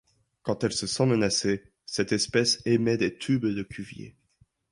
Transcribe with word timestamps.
Quand 0.41 0.63
elle 0.63 0.71
se 0.73 0.87
sent 0.87 1.05
menacée, 1.05 1.61
cette 1.85 2.11
espèce 2.11 2.59
émet 2.65 2.97
des 2.97 3.19
tubes 3.19 3.45
de 3.45 3.61
Cuvier. 3.61 4.15